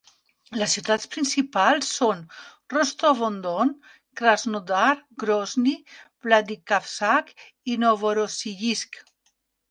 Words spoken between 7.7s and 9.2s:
i Novorossiysk.